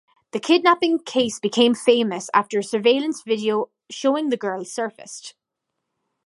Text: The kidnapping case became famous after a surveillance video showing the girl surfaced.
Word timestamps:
The 0.31 0.39
kidnapping 0.39 0.97
case 1.03 1.39
became 1.39 1.75
famous 1.75 2.31
after 2.33 2.57
a 2.57 2.63
surveillance 2.63 3.21
video 3.21 3.69
showing 3.91 4.29
the 4.29 4.35
girl 4.35 4.65
surfaced. 4.65 5.35